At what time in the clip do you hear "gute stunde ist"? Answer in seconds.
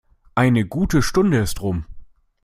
0.65-1.61